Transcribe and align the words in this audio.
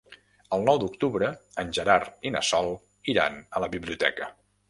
El 0.55 0.63
nou 0.69 0.79
d'octubre 0.83 1.27
en 1.65 1.75
Gerard 1.79 2.25
i 2.29 2.33
na 2.37 2.43
Sol 2.49 2.73
iran 3.15 3.39
a 3.59 3.65
la 3.65 3.73
biblioteca. 3.77 4.33